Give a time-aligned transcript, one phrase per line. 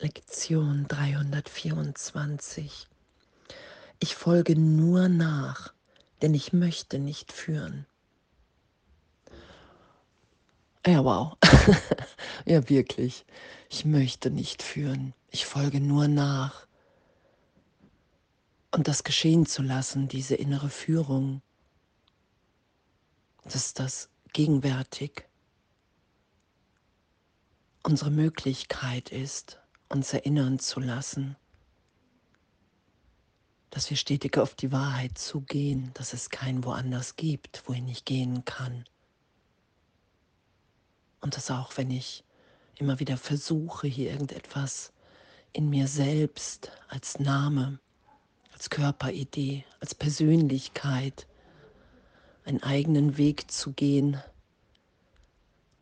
[0.00, 2.86] Lektion 324.
[3.98, 5.74] Ich folge nur nach,
[6.22, 7.84] denn ich möchte nicht führen.
[10.86, 11.36] Ja, wow.
[12.46, 13.26] ja, wirklich.
[13.68, 15.14] Ich möchte nicht führen.
[15.32, 16.68] Ich folge nur nach.
[18.70, 21.42] Und das geschehen zu lassen, diese innere Führung,
[23.42, 25.24] dass das gegenwärtig
[27.82, 29.58] unsere Möglichkeit ist,
[29.88, 31.36] uns erinnern zu lassen,
[33.70, 38.44] dass wir stetig auf die Wahrheit zugehen, dass es kein woanders gibt, wohin ich gehen
[38.44, 38.84] kann.
[41.20, 42.24] Und dass auch wenn ich
[42.76, 44.92] immer wieder versuche, hier irgendetwas
[45.52, 47.78] in mir selbst als Name,
[48.52, 51.26] als Körperidee, als Persönlichkeit,
[52.44, 54.22] einen eigenen Weg zu gehen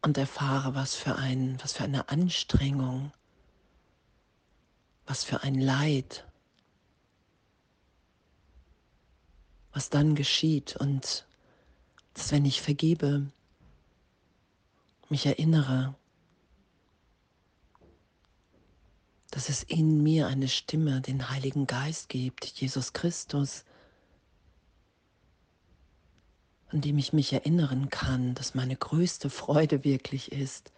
[0.02, 3.12] und erfahre, was für, ein, was für eine Anstrengung
[5.06, 6.24] was für ein Leid,
[9.72, 11.26] was dann geschieht und
[12.14, 13.30] dass wenn ich vergebe,
[15.08, 15.94] mich erinnere,
[19.30, 23.64] dass es in mir eine Stimme, den Heiligen Geist gibt, Jesus Christus,
[26.68, 30.72] an dem ich mich erinnern kann, dass meine größte Freude wirklich ist,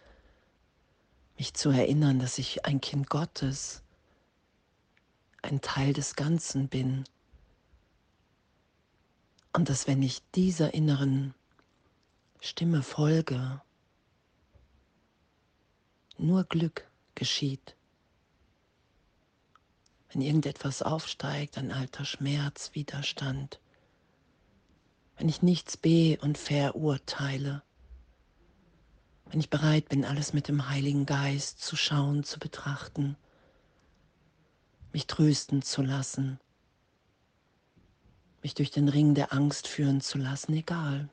[1.37, 3.88] mich zu erinnern, dass ich ein Kind Gottes bin
[5.41, 7.03] ein Teil des Ganzen bin.
[9.53, 11.33] Und dass wenn ich dieser inneren
[12.39, 13.61] Stimme folge,
[16.17, 17.75] nur Glück geschieht.
[20.11, 23.59] Wenn irgendetwas aufsteigt, ein alter Schmerz, Widerstand,
[25.17, 27.61] wenn ich nichts be- und verurteile,
[29.25, 33.15] wenn ich bereit bin, alles mit dem Heiligen Geist zu schauen, zu betrachten,
[34.93, 36.39] mich trösten zu lassen,
[38.41, 41.09] mich durch den Ring der Angst führen zu lassen, egal.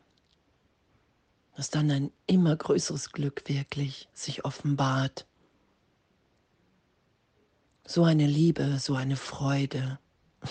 [1.56, 5.26] Dass dann ein immer größeres Glück wirklich sich offenbart.
[7.86, 9.98] So eine Liebe, so eine Freude,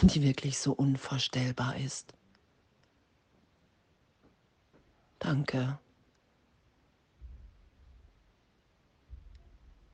[0.02, 2.14] die wirklich so unvorstellbar ist.
[5.20, 5.80] Danke.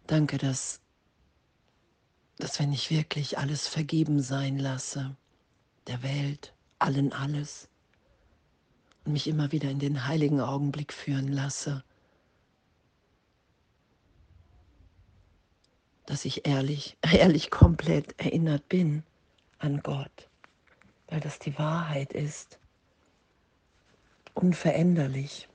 [0.08, 0.81] Danke, dass
[2.38, 5.16] dass wenn ich wirklich alles vergeben sein lasse,
[5.88, 7.70] der Welt, allen alles,
[9.06, 11.84] und mich immer wieder in den heiligen Augenblick führen lasse,
[16.06, 19.04] dass ich ehrlich, ehrlich komplett erinnert bin
[19.60, 20.30] an Gott,
[21.08, 22.60] weil das die Wahrheit ist,
[24.34, 25.48] unveränderlich.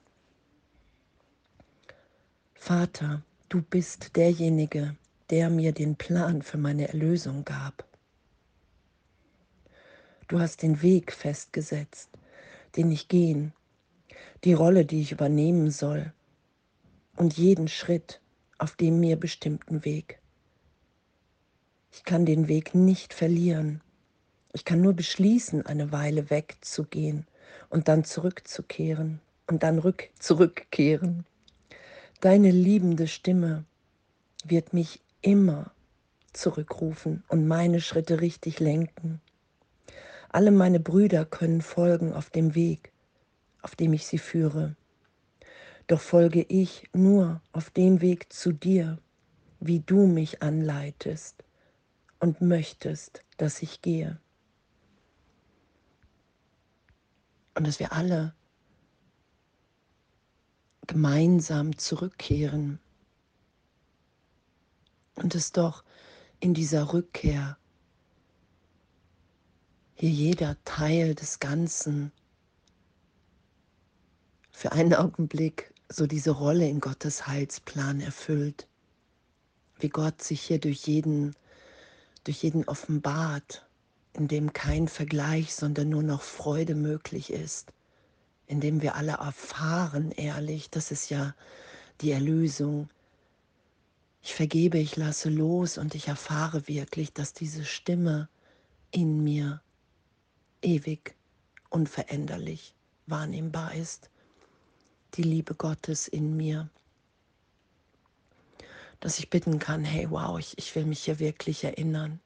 [2.55, 4.95] Vater, du bist derjenige,
[5.29, 7.85] der mir den Plan für meine Erlösung gab.
[10.27, 12.09] Du hast den Weg festgesetzt,
[12.75, 13.53] den ich gehen,
[14.43, 16.13] die Rolle, die ich übernehmen soll
[17.15, 18.21] und jeden Schritt
[18.57, 20.19] auf dem mir bestimmten Weg.
[21.91, 23.81] Ich kann den Weg nicht verlieren.
[24.53, 27.25] Ich kann nur beschließen, eine Weile wegzugehen
[27.69, 31.25] und dann zurückzukehren und dann rück zurückkehren.
[32.21, 33.65] Deine liebende Stimme
[34.43, 35.71] wird mich immer
[36.33, 39.21] zurückrufen und meine Schritte richtig lenken.
[40.29, 42.91] Alle meine Brüder können folgen auf dem Weg,
[43.61, 44.75] auf dem ich sie führe.
[45.87, 48.99] Doch folge ich nur auf dem Weg zu dir,
[49.59, 51.43] wie du mich anleitest
[52.19, 54.19] und möchtest, dass ich gehe.
[57.55, 58.35] Und dass wir alle
[60.85, 62.79] gemeinsam zurückkehren
[65.17, 65.83] und es doch
[66.39, 67.57] in dieser Rückkehr
[69.95, 72.11] hier jeder Teil des Ganzen
[74.51, 78.67] für einen Augenblick so diese Rolle in Gottes Heilsplan erfüllt,
[79.79, 81.35] wie Gott sich hier durch jeden,
[82.23, 83.67] durch jeden offenbart,
[84.13, 87.73] in dem kein Vergleich, sondern nur noch Freude möglich ist,
[88.45, 91.33] in dem wir alle erfahren, ehrlich, das ist ja
[92.01, 92.89] die Erlösung,
[94.21, 98.29] ich vergebe, ich lasse los und ich erfahre wirklich, dass diese Stimme
[98.91, 99.61] in mir
[100.61, 101.15] ewig
[101.69, 102.73] unveränderlich
[103.05, 104.09] wahrnehmbar ist.
[105.15, 106.69] Die Liebe Gottes in mir.
[108.99, 112.19] Dass ich bitten kann, hey, wow, ich, ich will mich hier wirklich erinnern.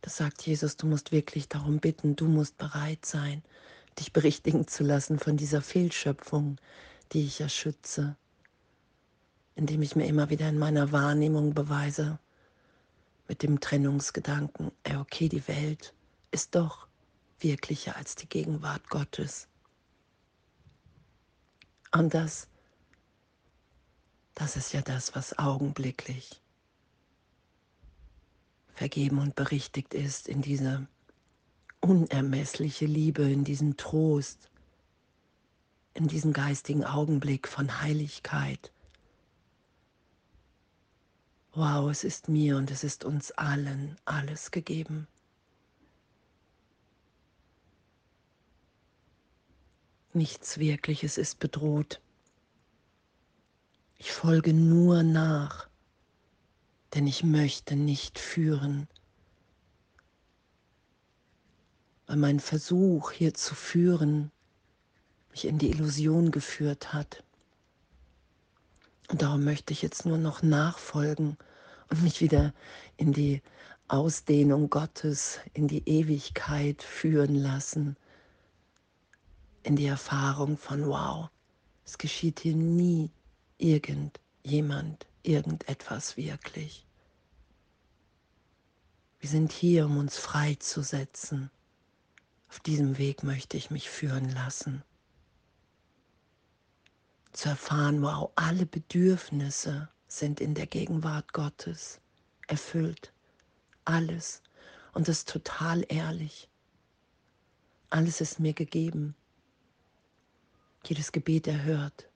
[0.00, 3.42] Das sagt Jesus, du musst wirklich darum bitten, du musst bereit sein,
[3.98, 6.58] dich berichtigen zu lassen von dieser Fehlschöpfung,
[7.12, 8.16] die ich erschütze
[9.56, 12.18] indem ich mir immer wieder in meiner Wahrnehmung beweise,
[13.26, 15.94] mit dem Trennungsgedanken, ey, okay, die Welt
[16.30, 16.86] ist doch
[17.40, 19.48] wirklicher als die Gegenwart Gottes.
[21.92, 22.48] Und das,
[24.34, 26.40] das ist ja das, was augenblicklich
[28.74, 30.86] vergeben und berichtigt ist in diese
[31.80, 34.50] unermessliche Liebe, in diesen Trost,
[35.94, 38.70] in diesen geistigen Augenblick von Heiligkeit.
[41.56, 45.08] Wow, es ist mir und es ist uns allen alles gegeben.
[50.12, 52.02] Nichts Wirkliches ist bedroht.
[53.96, 55.66] Ich folge nur nach,
[56.92, 58.86] denn ich möchte nicht führen.
[62.06, 64.30] Weil mein Versuch hier zu führen
[65.30, 67.25] mich in die Illusion geführt hat.
[69.08, 71.36] Und darum möchte ich jetzt nur noch nachfolgen
[71.90, 72.52] und mich wieder
[72.96, 73.42] in die
[73.88, 77.96] Ausdehnung Gottes, in die Ewigkeit führen lassen
[79.66, 81.28] in die Erfahrung von, wow,
[81.84, 83.10] es geschieht hier nie
[83.58, 86.86] irgendjemand, irgendetwas wirklich.
[89.18, 91.50] Wir sind hier, um uns freizusetzen.
[92.48, 94.84] Auf diesem Weg möchte ich mich führen lassen.
[97.36, 102.00] Zu erfahren, wow, alle Bedürfnisse sind in der Gegenwart Gottes
[102.48, 103.12] erfüllt.
[103.84, 104.42] Alles.
[104.92, 106.48] Und das ist total ehrlich.
[107.90, 109.14] Alles ist mir gegeben
[110.88, 112.08] jedes Gebet erhört,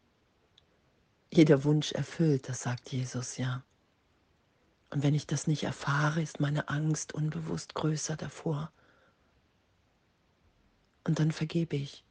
[1.32, 3.64] jeder Wunsch erfüllt, das sagt Jesus ja.
[4.90, 8.72] Und wenn ich das nicht erfahre, ist meine Angst unbewusst größer davor.
[11.04, 12.04] Und dann vergebe ich,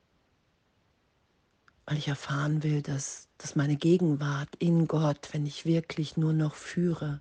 [1.89, 6.53] weil ich erfahren will, dass, dass meine Gegenwart in Gott, wenn ich wirklich nur noch
[6.53, 7.19] führe,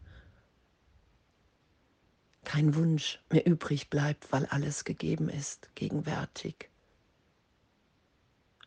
[2.44, 6.68] kein Wunsch mehr übrig bleibt, weil alles gegeben ist, gegenwärtig.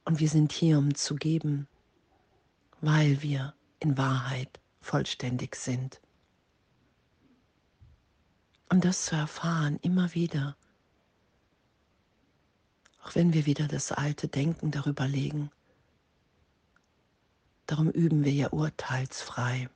[0.04, 1.68] Und wir sind hier, um zu geben,
[2.82, 6.02] weil wir in Wahrheit vollständig sind.
[8.72, 10.58] Um das zu erfahren, immer wieder,
[13.04, 15.52] auch wenn wir wieder das alte Denken darüber legen,
[17.72, 19.70] darum üben wir ja urteilsfrei,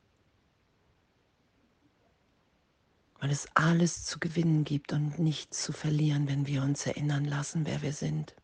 [3.22, 7.66] weil es alles zu gewinnen gibt und nichts zu verlieren, wenn wir uns erinnern lassen,
[7.66, 8.36] wer wir sind.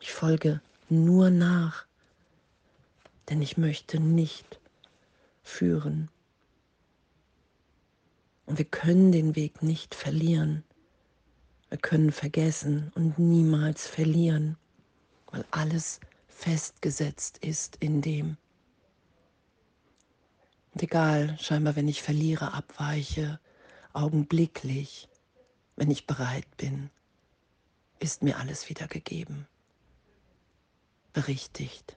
[0.00, 1.86] Ich folge nur nach,
[3.28, 4.58] denn ich möchte nicht
[5.44, 6.10] führen.
[8.44, 10.64] Und wir können den Weg nicht verlieren.
[11.68, 14.56] Wir können vergessen und niemals verlieren,
[15.30, 16.00] weil alles
[16.34, 18.36] festgesetzt ist in dem.
[20.72, 23.38] Und egal, scheinbar, wenn ich verliere, abweiche,
[23.92, 25.08] augenblicklich,
[25.76, 26.90] wenn ich bereit bin,
[27.98, 29.46] ist mir alles wieder gegeben
[31.12, 31.96] berichtigt.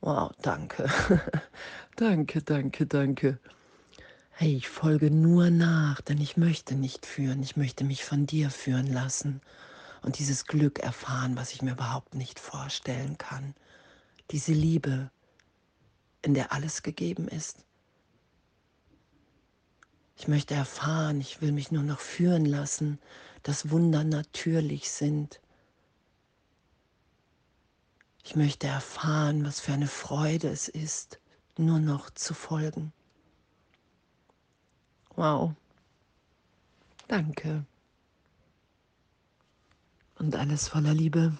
[0.00, 0.88] Wow, danke.
[1.96, 3.38] danke, danke, danke.
[4.30, 7.42] Hey, ich folge nur nach, denn ich möchte nicht führen.
[7.42, 9.40] Ich möchte mich von dir führen lassen
[10.02, 13.54] und dieses Glück erfahren, was ich mir überhaupt nicht vorstellen kann.
[14.30, 15.10] Diese Liebe,
[16.22, 17.64] in der alles gegeben ist.
[20.16, 22.98] Ich möchte erfahren, ich will mich nur noch führen lassen,
[23.42, 25.40] dass Wunder natürlich sind
[28.28, 31.18] ich möchte erfahren, was für eine Freude es ist,
[31.56, 32.92] nur noch zu folgen.
[35.16, 35.54] Wow.
[37.06, 37.64] Danke.
[40.18, 41.32] Und alles voller Liebe.